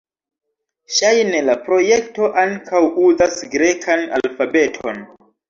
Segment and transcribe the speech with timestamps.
[0.99, 5.07] Ŝajne la projekto ankaŭ uzas grekan alfabeton.